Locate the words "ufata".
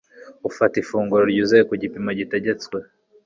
0.49-0.75